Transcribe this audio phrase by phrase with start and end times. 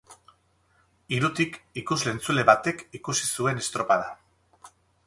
[1.17, 4.15] Hirutik ikus-entzule batek ikusi zuen estropada.